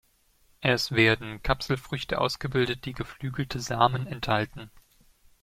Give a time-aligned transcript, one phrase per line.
[0.61, 4.71] Es werden Kapselfrüchte ausgebildet, die geflügelte Samen enthalten.